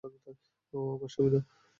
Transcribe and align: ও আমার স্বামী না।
ও 0.73 0.79
আমার 0.95 1.09
স্বামী 1.09 1.29
না। 1.33 1.39